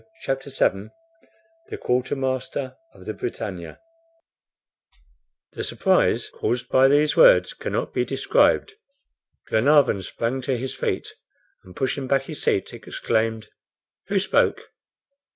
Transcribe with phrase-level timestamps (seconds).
[0.21, 0.89] CHAPTER VII
[1.69, 3.77] THE QUARTERMASTER OF THE "BRITANNIA"
[5.53, 8.73] THE surprise caused by these words cannot be described.
[9.47, 11.13] Glenarvan sprang to his feet,
[11.63, 13.49] and pushing back his seat, exclaimed:
[14.07, 14.71] "Who spoke?"